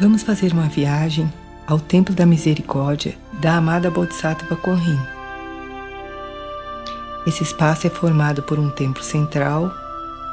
[0.00, 1.28] Vamos fazer uma viagem
[1.66, 4.98] ao Templo da Misericórdia da amada Bodhisattva Korin.
[7.26, 9.72] Esse espaço é formado por um templo central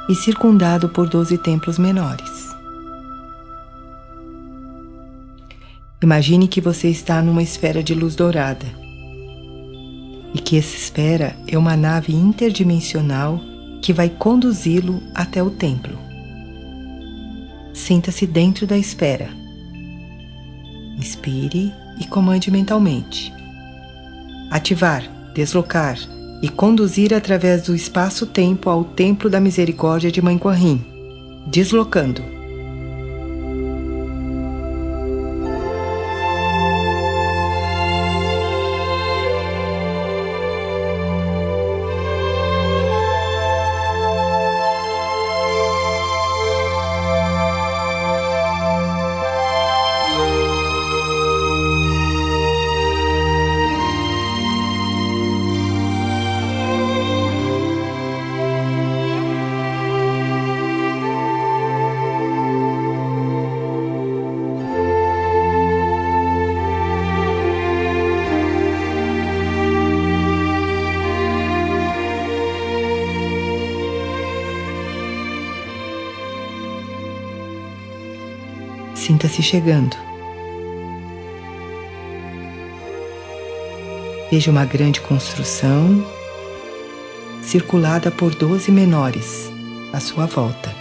[0.08, 2.56] e circundado por doze templos menores.
[6.00, 8.68] Imagine que você está numa esfera de luz dourada
[10.32, 13.42] e que essa esfera é uma nave interdimensional
[13.82, 15.98] que vai conduzi-lo até o templo.
[17.74, 19.45] Sinta-se dentro da esfera.
[20.98, 23.34] Inspire e comande mentalmente.
[24.50, 25.98] Ativar, deslocar
[26.42, 30.84] e conduzir através do espaço-tempo ao Templo da Misericórdia de Mãe Guarrim,
[31.48, 32.22] deslocando.
[79.06, 79.96] Sinta-se chegando.
[84.32, 86.04] Veja uma grande construção
[87.44, 89.52] circulada por doze menores
[89.94, 90.74] à sua volta.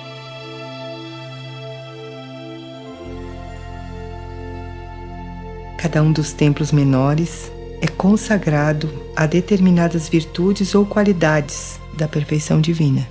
[5.77, 7.53] Cada um dos templos menores
[7.83, 13.07] é consagrado a determinadas virtudes ou qualidades da perfeição divina.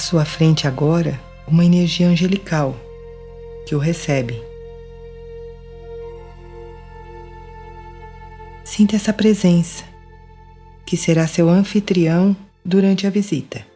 [0.00, 2.74] À sua frente agora uma energia angelical
[3.66, 4.42] que o recebe.
[8.64, 9.84] Sinta essa presença,
[10.86, 12.34] que será seu anfitrião
[12.64, 13.69] durante a visita.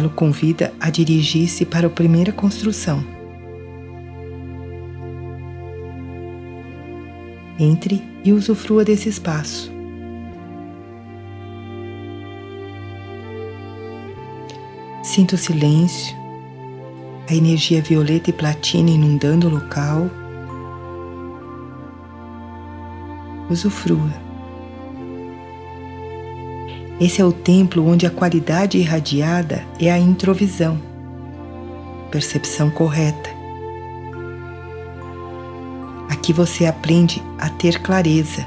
[0.00, 3.04] Ela o convida a dirigir-se para a primeira construção.
[7.58, 9.70] Entre e usufrua desse espaço.
[15.02, 16.16] Sinta o silêncio,
[17.28, 20.08] a energia violeta e platina inundando o local.
[23.50, 24.29] Usufrua.
[27.00, 30.78] Esse é o templo onde a qualidade irradiada é a introvisão,
[32.10, 33.30] percepção correta.
[36.10, 38.44] Aqui você aprende a ter clareza,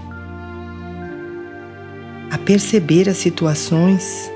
[2.29, 4.31] a perceber as situações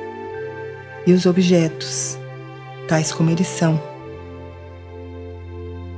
[1.05, 2.17] e os objetos,
[2.87, 3.79] tais como eles são,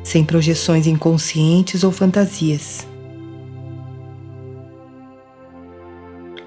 [0.03, 2.88] sem projeções inconscientes ou fantasias.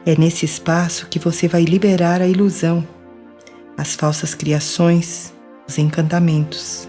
[0.04, 2.84] É nesse espaço que você vai liberar a ilusão,
[3.78, 5.32] as falsas criações,
[5.68, 6.88] os encantamentos.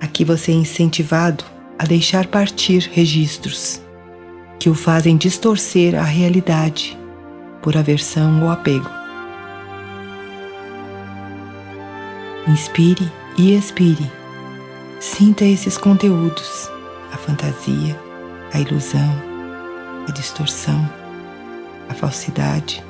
[0.00, 1.44] Aqui você é incentivado
[1.78, 3.82] a deixar partir registros
[4.58, 6.98] que o fazem distorcer a realidade
[7.62, 8.88] por aversão ou apego.
[12.48, 14.10] Inspire e expire.
[14.98, 16.70] Sinta esses conteúdos,
[17.12, 18.05] a fantasia,
[18.56, 19.22] a ilusão,
[20.08, 20.90] a distorção,
[21.90, 22.82] a falsidade,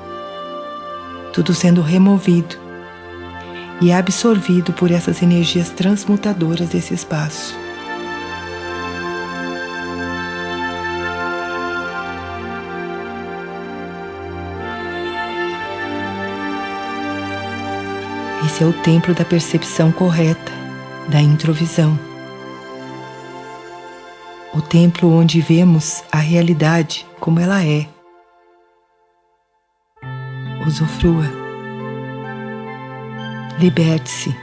[1.33, 2.55] tudo sendo removido
[3.81, 7.53] e absorvido por essas energias transmutadoras desse espaço.
[18.45, 20.51] Esse é o templo da percepção correta,
[21.09, 22.06] da introvisão
[24.57, 27.87] o templo onde vemos a realidade como ela é.
[30.65, 31.25] Usufrua.
[33.59, 34.35] Liberte-se.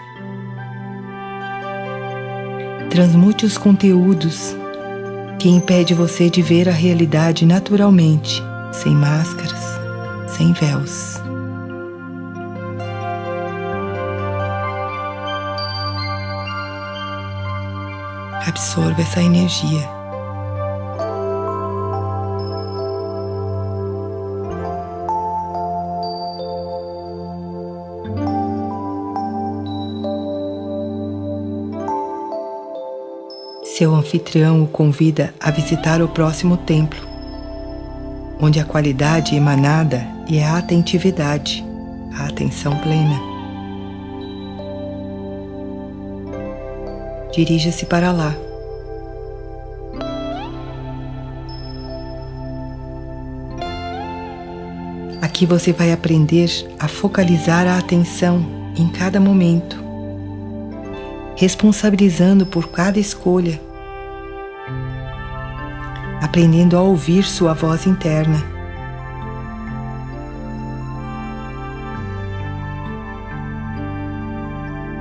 [2.90, 4.54] Transmute os conteúdos
[5.40, 8.40] que impede você de ver a realidade naturalmente,
[8.72, 9.80] sem máscaras,
[10.28, 11.20] sem véus.
[18.46, 19.93] Absorva essa energia.
[33.84, 37.06] Seu anfitrião o convida a visitar o próximo templo,
[38.40, 41.62] onde a qualidade emanada é a atentividade,
[42.18, 43.20] a atenção plena.
[47.30, 48.34] Dirija-se para lá.
[55.20, 56.48] Aqui você vai aprender
[56.78, 58.46] a focalizar a atenção
[58.78, 59.84] em cada momento
[61.36, 63.60] responsabilizando por cada escolha,
[66.34, 68.42] aprendendo a ouvir sua voz interna.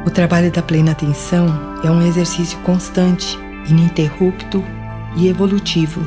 [0.06, 1.47] O trabalho da plena atenção
[1.83, 3.35] é um exercício constante,
[3.68, 4.63] ininterrupto
[5.15, 6.06] e evolutivo.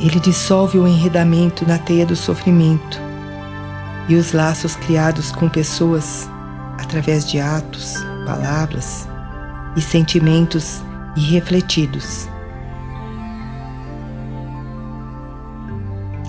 [0.00, 3.00] Ele dissolve o enredamento na teia do sofrimento
[4.08, 6.28] e os laços criados com pessoas
[6.76, 7.94] através de atos,
[8.26, 9.06] palavras
[9.76, 12.28] e sentimentos irrefletidos.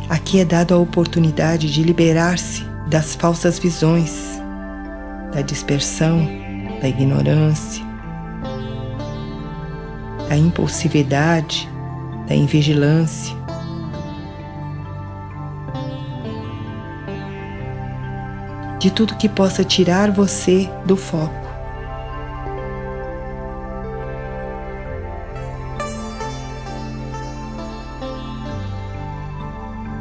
[0.10, 4.42] Aqui é dado a oportunidade de liberar-se das falsas visões,
[5.31, 6.28] da dispersão,
[6.81, 7.86] da ignorância,
[10.28, 11.70] da impulsividade,
[12.28, 13.36] da invigilância,
[18.80, 21.49] de tudo que possa tirar você do foco.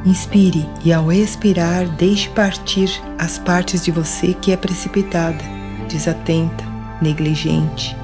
[0.09, 5.45] Inspire e, ao expirar, deixe partir as partes de você que é precipitada,
[5.87, 6.65] desatenta,
[7.03, 7.95] negligente,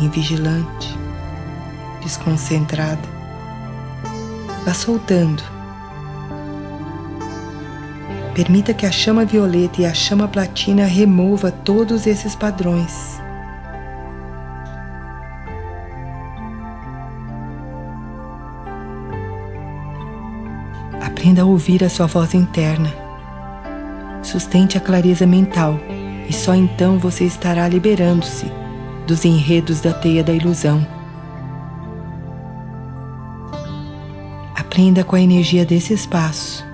[0.00, 0.98] invigilante,
[2.02, 3.06] desconcentrada.
[4.64, 5.42] Vá soltando
[8.34, 13.19] Permita que a chama violeta e a chama platina remova todos esses padrões.
[21.10, 22.92] Aprenda a ouvir a sua voz interna.
[24.22, 25.78] Sustente a clareza mental
[26.28, 28.46] e só então você estará liberando-se
[29.06, 30.86] dos enredos da teia da ilusão.
[34.56, 36.64] Aprenda com a energia desse espaço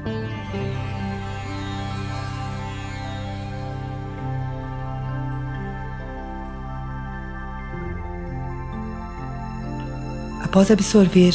[10.57, 11.35] Após absorver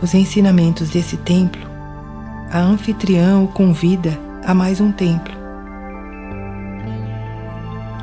[0.00, 1.73] os ensinamentos desse templo,
[2.54, 5.34] a anfitriã o convida a mais um templo.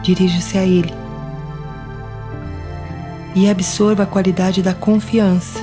[0.03, 0.93] Dirige-se a ele
[3.33, 5.57] e absorva a qualidade da confiança,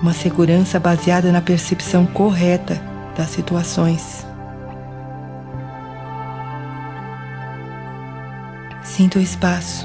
[0.00, 2.80] uma segurança baseada na percepção correta
[3.16, 4.24] das situações.
[8.84, 9.84] Sinta o espaço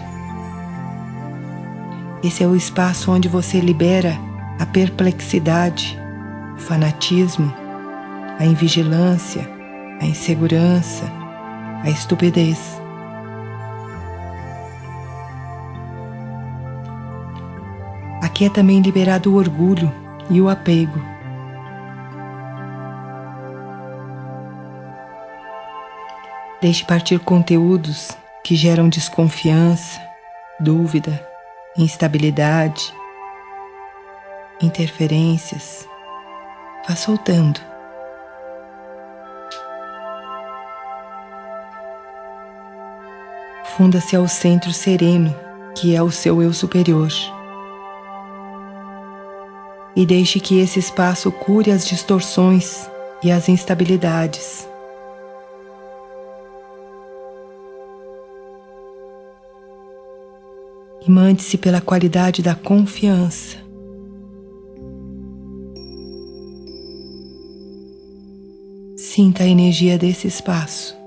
[2.24, 4.18] esse é o espaço onde você libera
[4.58, 6.00] a perplexidade,
[6.64, 7.54] fanatismo,
[8.40, 9.48] a invigilância,
[10.02, 11.04] a insegurança,
[11.84, 12.82] a estupidez.
[18.22, 19.92] Aqui é também liberado o orgulho
[20.30, 21.00] e o apego.
[26.62, 28.12] Deixe partir conteúdos
[28.44, 30.02] que geram desconfiança,
[30.60, 31.22] dúvida,
[31.78, 32.94] instabilidade,
[34.62, 35.93] interferências.
[36.88, 37.60] Vá soltando.
[43.78, 45.34] Funda-se ao centro sereno,
[45.76, 47.10] que é o seu eu superior.
[49.96, 52.90] E deixe que esse espaço cure as distorções
[53.24, 54.68] e as instabilidades.
[61.06, 63.63] e mande-se pela qualidade da confiança.
[69.14, 70.98] Sinta a energia desse espaço.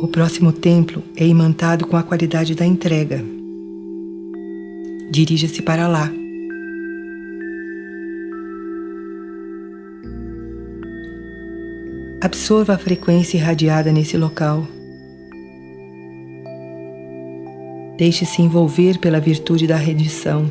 [0.00, 3.24] O próximo templo é imantado com a qualidade da entrega.
[5.08, 6.12] Dirija-se para lá.
[12.20, 14.66] Absorva a frequência irradiada nesse local.
[17.96, 20.50] Deixe-se envolver pela virtude da rendição.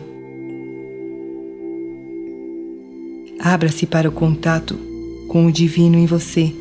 [3.40, 4.80] Abra-se para o contato
[5.28, 6.54] com o divino em você.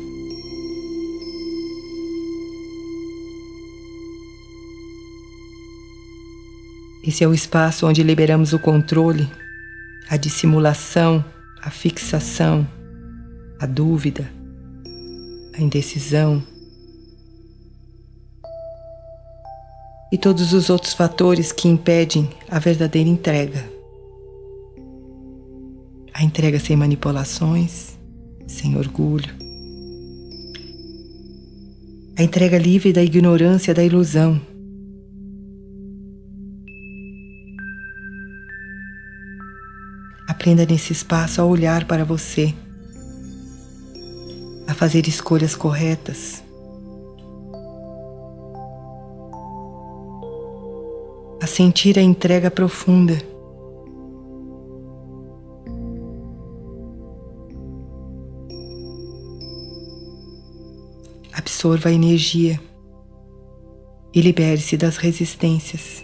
[7.05, 9.29] Esse é o espaço onde liberamos o controle,
[10.09, 11.23] a dissimulação,
[11.61, 12.67] a fixação,
[13.59, 14.29] a dúvida,
[15.53, 16.43] a indecisão
[20.13, 23.67] e todos os outros fatores que impedem a verdadeira entrega.
[26.13, 27.97] A entrega sem manipulações,
[28.45, 29.33] sem orgulho.
[32.15, 34.39] A entrega livre da ignorância da ilusão.
[40.27, 42.53] Aprenda nesse espaço a olhar para você,
[44.67, 46.42] a fazer escolhas corretas,
[51.43, 53.17] a sentir a entrega profunda.
[61.33, 62.59] absorva a energia
[64.13, 66.01] e libere-se das resistências.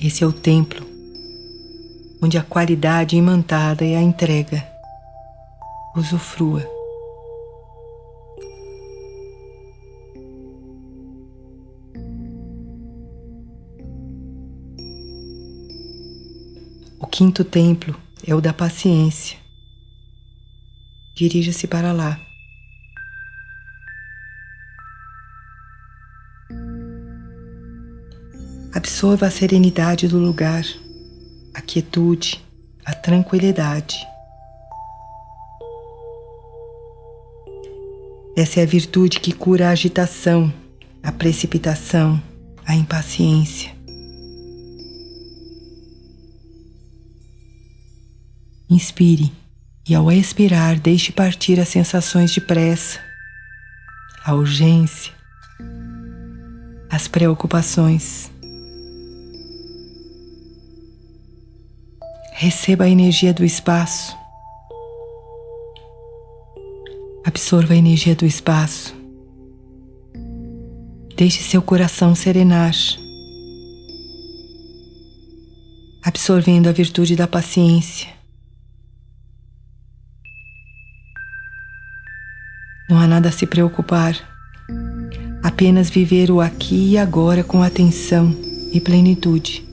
[0.00, 0.86] Esse é o templo
[2.22, 4.64] onde a qualidade imantada é a entrega.
[5.96, 6.81] Usufrua.
[17.12, 17.94] Quinto templo
[18.26, 19.36] é o da paciência.
[21.14, 22.18] Dirija-se para lá.
[28.74, 30.64] Absorva a serenidade do lugar,
[31.52, 32.42] a quietude,
[32.82, 33.98] a tranquilidade.
[38.34, 40.50] Essa é a virtude que cura a agitação,
[41.02, 42.20] a precipitação,
[42.64, 43.81] a impaciência.
[48.72, 49.30] Inspire
[49.86, 52.98] e, ao expirar, deixe partir as sensações de pressa,
[54.24, 55.12] a urgência,
[56.88, 58.30] as preocupações.
[62.32, 64.16] Receba a energia do espaço.
[67.26, 68.96] Absorva a energia do espaço.
[71.14, 72.74] Deixe seu coração serenar,
[76.02, 78.21] absorvendo a virtude da paciência
[83.22, 84.16] nada a se preocupar.
[85.44, 88.34] Apenas viver o aqui e agora com atenção
[88.72, 89.64] e plenitude.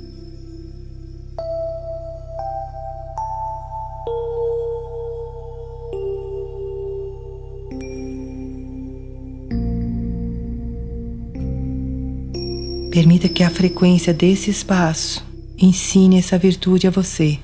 [12.92, 15.26] Permita que a frequência desse espaço
[15.58, 17.40] ensine essa virtude a você.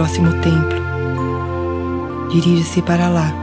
[0.00, 0.80] Próximo templo.
[2.30, 3.34] Dirige-se para lá.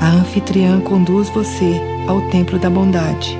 [0.00, 3.36] A anfitriã conduz você ao templo da bondade.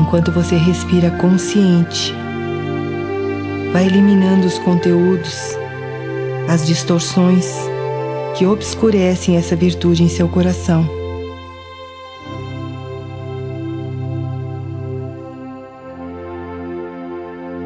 [0.00, 2.14] Enquanto você respira consciente,
[3.70, 5.58] vai eliminando os conteúdos,
[6.48, 7.65] as distorções
[8.36, 10.86] que obscurecem essa virtude em seu coração.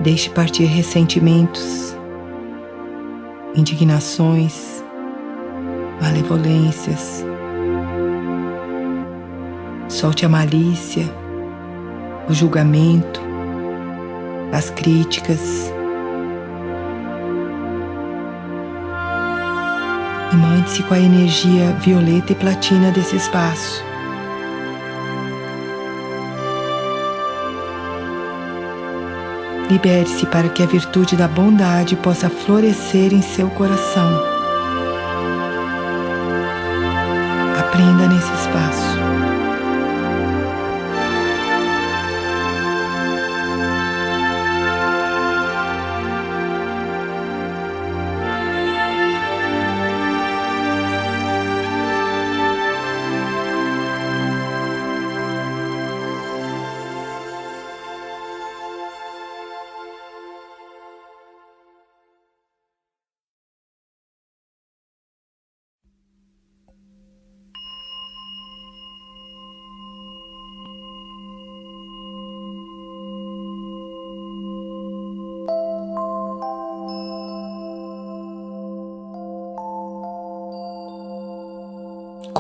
[0.01, 1.97] Deixe partir ressentimentos,
[3.55, 4.83] indignações,
[6.01, 7.25] malevolências.
[9.89, 11.05] Solte a malícia,
[12.29, 13.21] o julgamento,
[14.53, 15.73] as críticas.
[20.33, 23.85] E mande-se com a energia violeta e platina desse espaço.
[29.71, 34.40] Libere-se para que a virtude da bondade possa florescer em seu coração.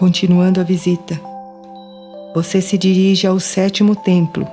[0.00, 1.20] Continuando a visita,
[2.34, 4.48] você se dirige ao sétimo templo.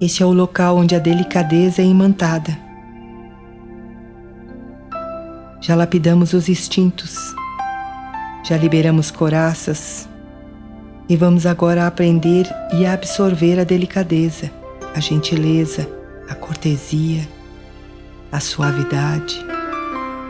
[0.00, 2.56] Este é o local onde a delicadeza é imantada.
[5.60, 7.34] Já lapidamos os instintos,
[8.42, 10.08] já liberamos coraças
[11.06, 14.50] e vamos agora aprender e absorver a delicadeza,
[14.94, 15.86] a gentileza,
[16.30, 17.28] a cortesia,
[18.32, 19.47] a suavidade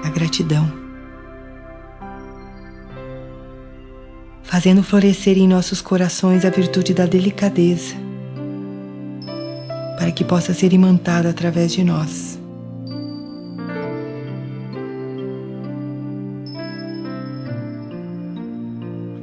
[0.04, 0.70] a gratidão,
[4.42, 7.94] fazendo florescer em nossos corações a virtude da delicadeza,
[9.98, 12.38] para que possa ser imantada através de nós.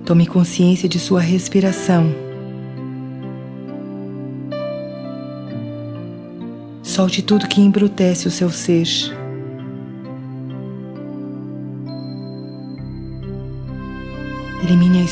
[0.05, 2.13] Tome consciência de sua respiração.
[6.83, 8.88] Solte tudo que embrutece o seu ser.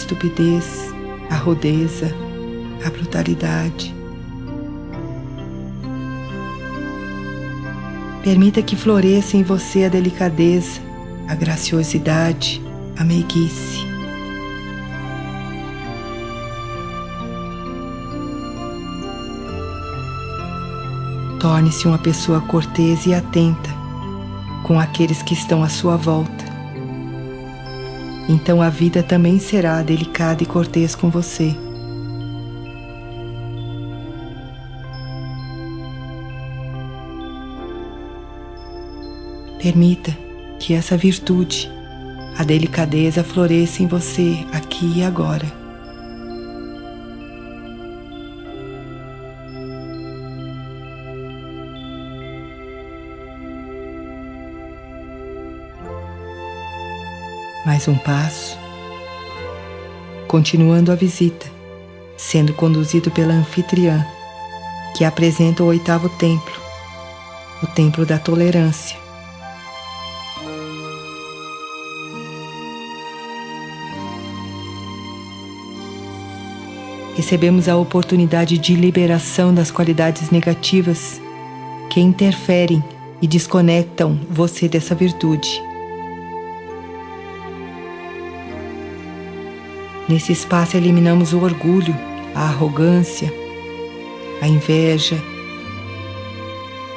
[0.03, 0.93] Estupidez,
[1.29, 2.13] a rudeza,
[2.85, 3.95] a brutalidade.
[8.21, 10.81] Permita que floresça em você a delicadeza,
[11.27, 12.61] a graciosidade,
[12.97, 13.83] a meiguice.
[21.39, 23.69] Torne-se uma pessoa cortês e atenta
[24.63, 26.32] com aqueles que estão à sua volta
[28.27, 31.55] então a vida também será delicada e cortês com você.
[39.61, 40.15] Permita
[40.59, 41.71] que essa virtude,
[42.37, 45.62] a delicadeza, floresça em você aqui e agora.
[57.73, 58.55] Mais um passo.
[60.27, 61.47] Continuando a visita,
[62.15, 64.05] sendo conduzido pela anfitriã,
[64.95, 66.53] que apresenta o oitavo templo,
[67.63, 68.95] o templo da tolerância.
[77.15, 81.19] Recebemos a oportunidade de liberação das qualidades negativas
[81.89, 82.83] que interferem
[83.19, 85.72] e desconectam você dessa virtude.
[90.07, 91.95] Nesse espaço eliminamos o orgulho,
[92.35, 93.33] a arrogância,
[94.41, 95.17] a inveja,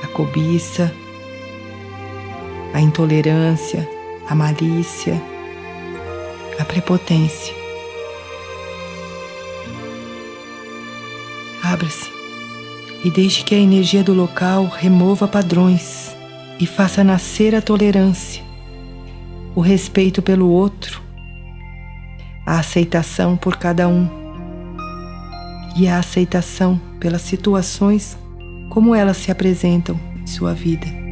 [0.03, 0.93] a cobiça,
[2.75, 3.89] a intolerância,
[4.29, 5.23] a malícia,
[6.59, 7.55] a prepotência.
[11.63, 12.11] Abra-se
[13.05, 16.17] e deixe que a energia do local remova padrões
[16.59, 18.43] e faça nascer a tolerância,
[19.55, 21.06] o respeito pelo outro
[22.47, 24.09] a aceitação por cada um
[25.77, 28.17] e a aceitação pelas situações
[28.71, 31.06] como elas se apresentam em sua vida.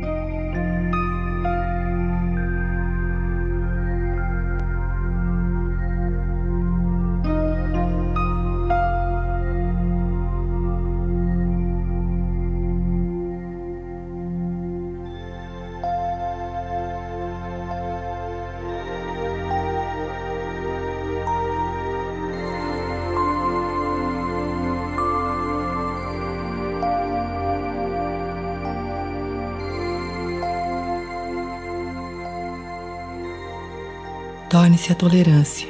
[34.84, 35.68] Torne-se a tolerância.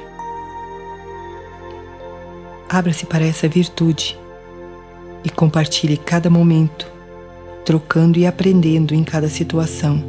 [2.69, 4.19] Abra-se para essa virtude
[5.23, 6.91] e compartilhe cada momento,
[7.65, 10.03] trocando e aprendendo em cada situação.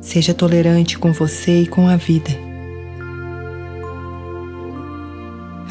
[0.00, 2.30] Seja tolerante com você e com a vida.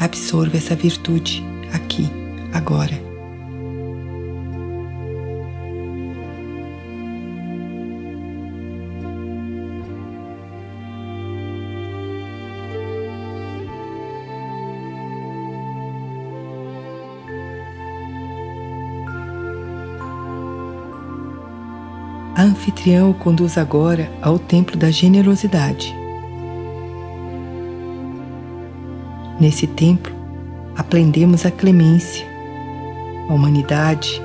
[0.00, 2.08] Absorva essa virtude aqui,
[2.52, 3.09] agora.
[22.60, 25.96] A anfitriã o conduz agora ao templo da generosidade.
[29.40, 30.14] Nesse templo,
[30.76, 32.26] aprendemos a clemência,
[33.30, 34.20] a humanidade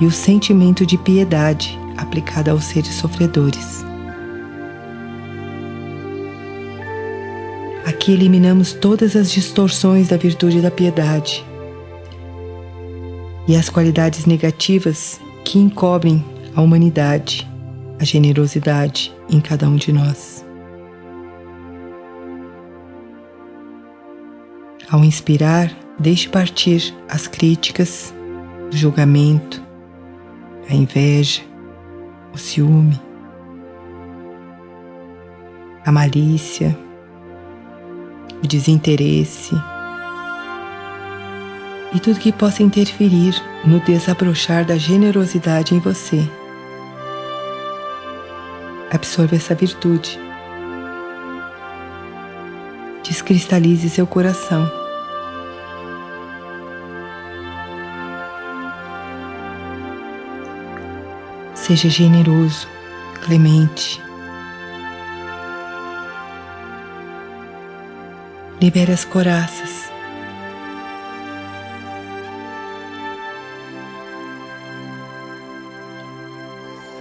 [0.00, 3.84] e o sentimento de piedade aplicada aos seres sofredores.
[7.84, 11.44] Aqui eliminamos todas as distorções da virtude da piedade
[13.46, 16.24] e as qualidades negativas que encobrem
[16.56, 17.46] a humanidade,
[18.00, 20.44] a generosidade em cada um de nós.
[24.90, 28.14] Ao inspirar, deixe partir as críticas,
[28.72, 29.62] o julgamento,
[30.70, 31.42] a inveja,
[32.32, 32.98] o ciúme,
[35.84, 36.76] a malícia,
[38.42, 39.54] o desinteresse
[41.94, 43.34] e tudo que possa interferir
[43.64, 46.22] no desabrochar da generosidade em você.
[48.90, 50.18] Absorva essa virtude.
[53.02, 54.70] Descristalize seu coração.
[61.54, 62.66] Seja generoso,
[63.22, 64.00] clemente.
[68.58, 69.90] Libere as coraças.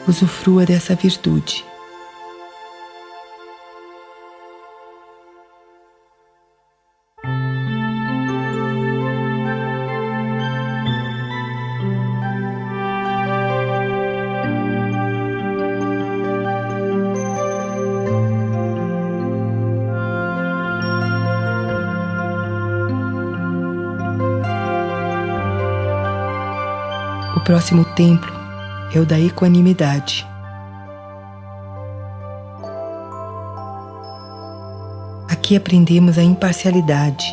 [0.05, 1.65] Usufrua dessa virtude.
[27.47, 28.29] Próximo templo
[28.93, 30.27] é o da equanimidade.
[35.29, 37.25] Aqui aprendemos a imparcialidade.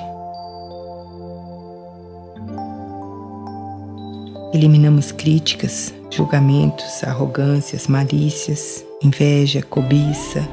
[4.53, 10.49] Eliminamos críticas, julgamentos, arrogâncias, malícias, inveja, cobiça,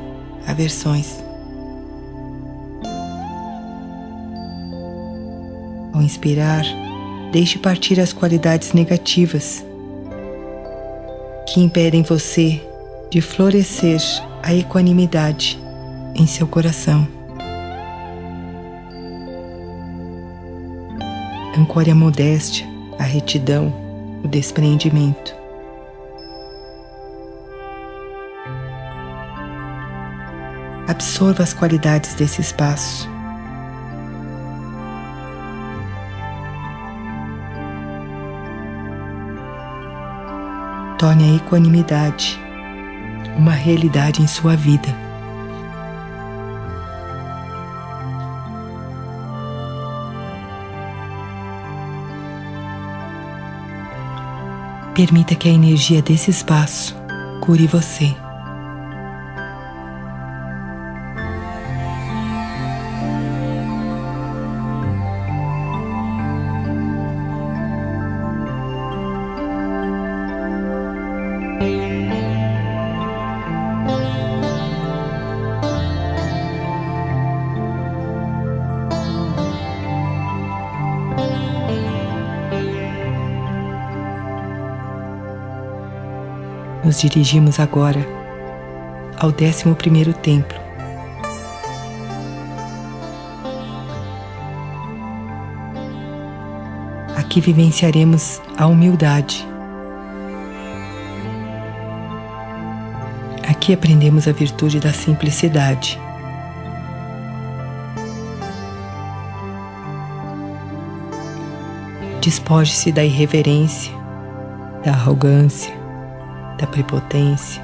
[0.48, 1.24] aversões.
[5.94, 6.66] Ao inspirar,
[7.32, 9.66] Deixe partir as qualidades negativas
[11.48, 12.62] que impedem você
[13.10, 14.02] de florescer
[14.44, 15.58] a equanimidade
[16.14, 17.08] em seu coração.
[21.58, 22.68] Ancore a modéstia,
[23.00, 23.74] a retidão,
[24.24, 25.34] o despreendimento.
[30.88, 33.21] Absorva as qualidades desse espaço.
[41.02, 42.40] Torne a equanimidade
[43.36, 44.88] uma realidade em sua vida.
[54.94, 56.96] Permita que a energia desse espaço
[57.42, 58.16] cure você.
[86.92, 88.06] Nos dirigimos agora
[89.18, 90.60] ao décimo primeiro templo.
[97.16, 99.48] Aqui vivenciaremos a humildade.
[103.48, 105.98] Aqui aprendemos a virtude da simplicidade.
[112.20, 113.94] Despoje-se da irreverência,
[114.84, 115.81] da arrogância,
[116.62, 117.62] da prepotência,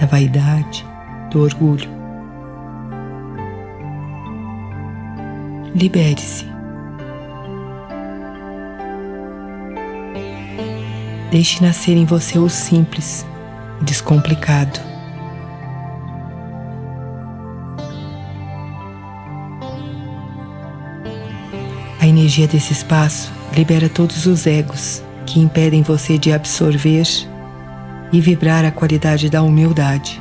[0.00, 0.86] da vaidade,
[1.30, 1.90] do orgulho.
[5.74, 6.46] Libere-se.
[11.32, 13.26] Deixe nascer em você o simples,
[13.80, 14.78] o descomplicado.
[22.00, 27.06] A energia desse espaço libera todos os egos que impedem você de absorver
[28.12, 30.20] e vibrar a qualidade da humildade.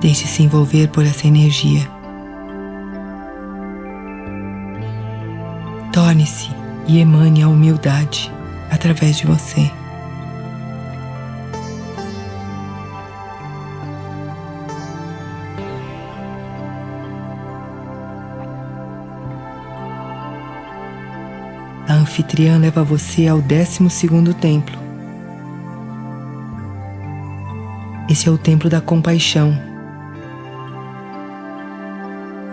[0.00, 1.88] Deixe-se envolver por essa energia.
[5.92, 6.50] Torne-se
[6.86, 8.32] e emane a humildade
[8.70, 9.70] através de você.
[22.18, 24.76] Anfitriã leva você ao décimo segundo templo.
[28.10, 29.56] Esse é o templo da compaixão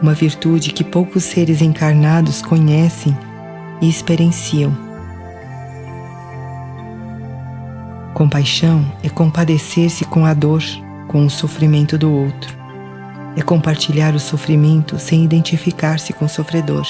[0.01, 3.17] uma virtude que poucos seres encarnados conhecem
[3.81, 4.75] e experienciam.
[8.13, 10.61] Compaixão é compadecer-se com a dor,
[11.07, 12.55] com o sofrimento do outro.
[13.35, 16.85] É compartilhar o sofrimento sem identificar-se com o sofredor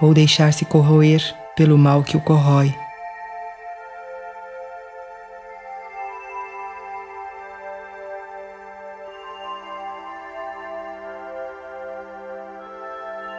[0.00, 1.20] ou deixar-se corroer
[1.58, 2.72] pelo mal que o corrói.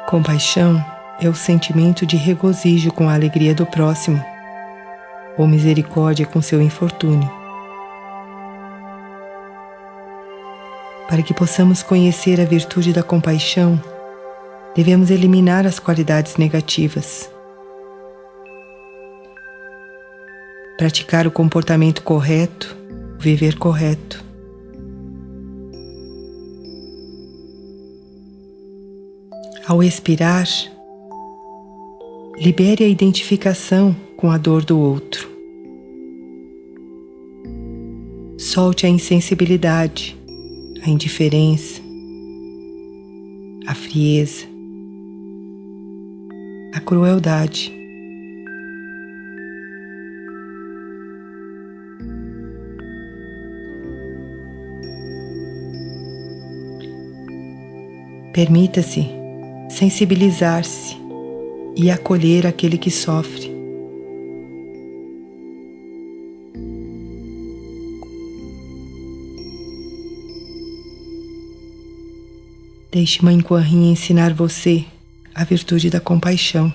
[0.10, 0.84] Compaixão
[1.22, 4.22] é o sentimento de regozijo com a alegria do próximo,
[5.38, 7.32] ou misericórdia com seu infortúnio.
[11.08, 13.82] Para que possamos conhecer a virtude da compaixão,
[14.76, 17.38] devemos eliminar as qualidades negativas.
[20.80, 22.74] Praticar o comportamento correto,
[23.20, 24.24] viver correto.
[29.68, 30.48] Ao expirar,
[32.38, 35.30] libere a identificação com a dor do outro.
[38.38, 40.18] Solte a insensibilidade,
[40.82, 41.82] a indiferença,
[43.68, 44.46] a frieza,
[46.74, 47.79] a crueldade.
[58.39, 59.06] Permita-se
[59.69, 60.95] sensibilizar-se
[61.75, 63.52] e acolher aquele que sofre.
[72.89, 74.86] Deixe Mãe Coarrinha ensinar você
[75.36, 76.73] a virtude da compaixão.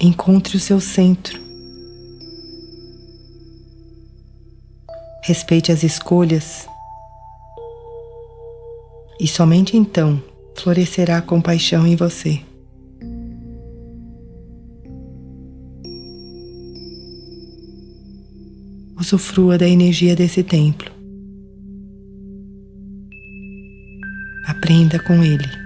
[0.00, 1.45] Encontre o seu centro.
[5.26, 6.68] Respeite as escolhas
[9.18, 10.22] e somente então
[10.56, 12.40] florescerá a compaixão em você.
[19.00, 20.92] Usufrua da energia desse templo.
[24.46, 25.65] Aprenda com ele.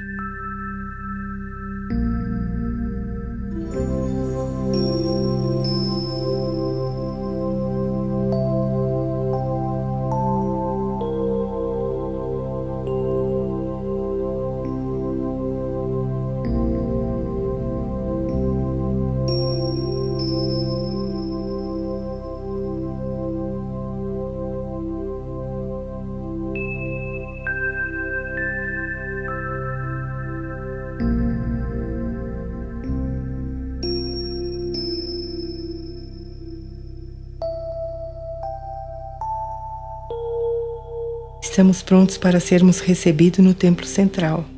[41.60, 44.48] Estamos prontos para sermos recebidos no templo central.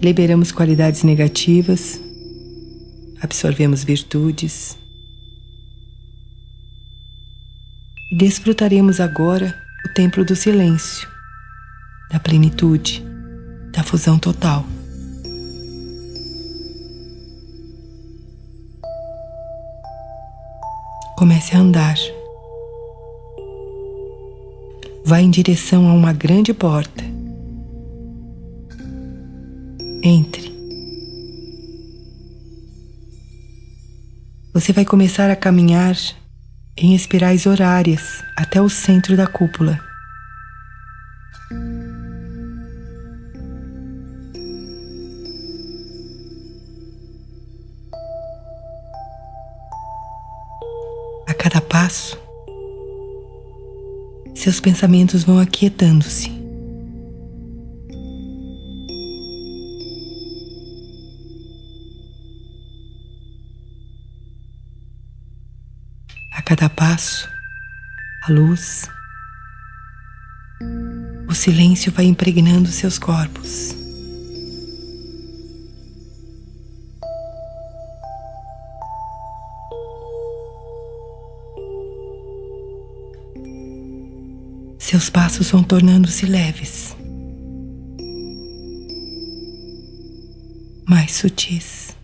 [0.00, 2.00] Liberamos qualidades negativas,
[3.20, 4.78] absorvemos virtudes.
[8.16, 11.06] Desfrutaremos agora o templo do silêncio,
[12.10, 13.04] da plenitude,
[13.74, 14.64] da fusão total.
[21.18, 21.96] Comece a andar
[25.04, 27.04] vai em direção a uma grande porta.
[30.02, 30.52] Entre.
[34.52, 35.96] Você vai começar a caminhar
[36.76, 39.80] em espirais horárias até o centro da cúpula.
[51.26, 52.21] A cada passo,
[54.42, 56.28] seus pensamentos vão aquietando-se.
[66.32, 67.28] A cada passo,
[68.24, 68.90] a luz,
[71.28, 73.81] o silêncio vai impregnando seus corpos.
[84.92, 86.94] Seus passos vão tornando-se leves,
[90.86, 91.96] mais sutis.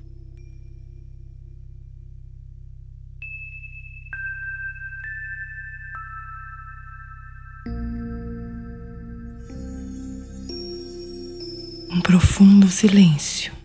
[11.91, 13.58] Um profundo silêncio.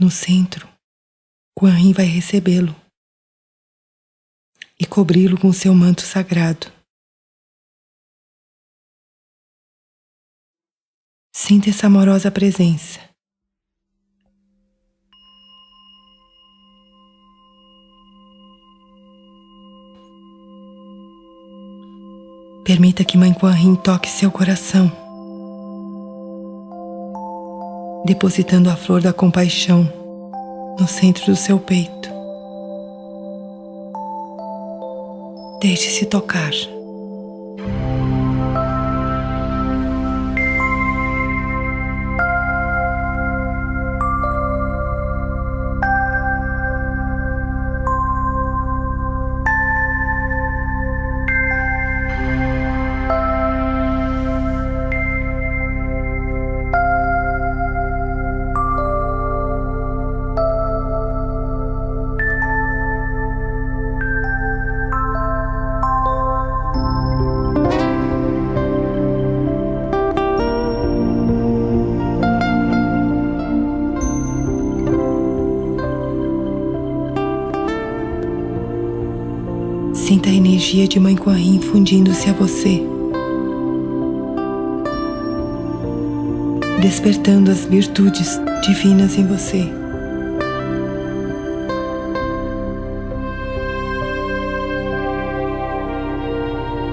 [0.00, 0.68] No centro,
[1.58, 2.72] Guanyin vai recebê-lo
[4.78, 6.72] e cobri-lo com seu manto sagrado.
[11.34, 13.00] Sinta essa amorosa presença.
[22.64, 25.07] Permita que Mãe Guanyin toque seu coração
[28.08, 29.86] depositando a flor da compaixão
[30.80, 32.08] no centro do seu peito.
[35.60, 36.50] Deixe-se tocar.
[80.88, 82.82] De Mãe Kuan fundindo-se a você,
[86.80, 89.70] despertando as virtudes divinas em você.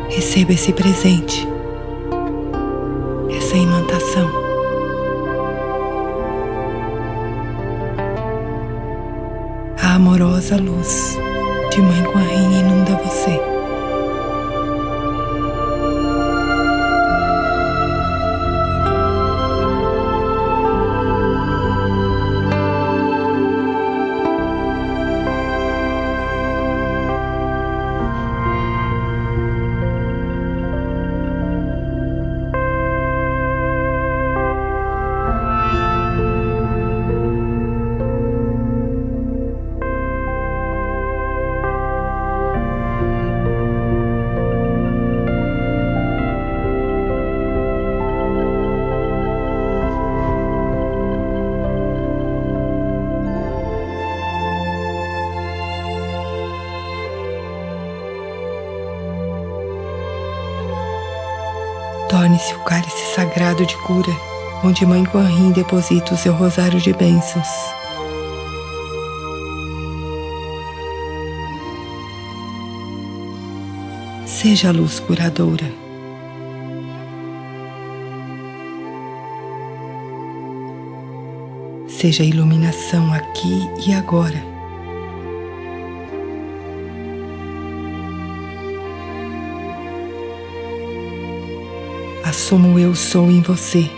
[0.09, 1.47] Receba esse presente,
[3.37, 4.29] essa imantação.
[9.81, 11.14] A amorosa luz
[62.09, 64.11] Torne-se o cálice sagrado de cura,
[64.63, 67.47] onde Mãe Guanyin deposita o seu rosário de bênçãos.
[74.25, 75.71] Seja a luz curadora.
[81.87, 84.54] Seja a iluminação aqui e agora.
[92.35, 93.89] assumo eu sou em você.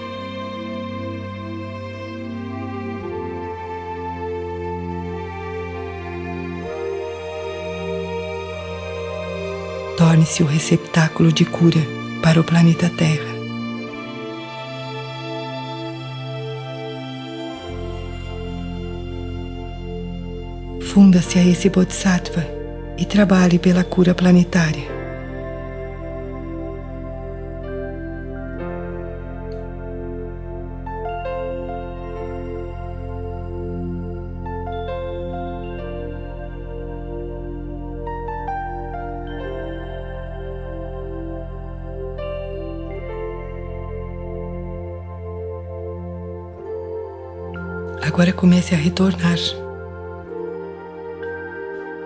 [9.97, 11.81] Torne-se o receptáculo de cura
[12.21, 13.25] para o planeta Terra.
[20.93, 22.45] Funda-se a esse Bodhisattva
[22.99, 24.96] e trabalhe pela cura planetária.
[48.07, 49.37] Agora comece a retornar,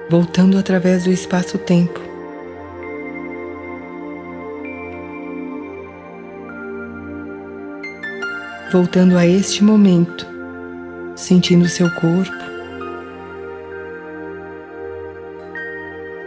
[0.09, 2.01] voltando através do espaço-tempo.
[8.71, 10.25] Voltando a este momento,
[11.15, 12.33] sentindo seu corpo,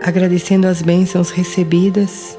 [0.05, 2.39] agradecendo as bênçãos recebidas.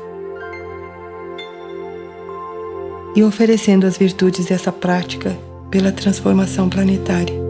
[3.13, 5.37] E oferecendo as virtudes dessa prática
[5.75, 7.44] pela transformação planetária.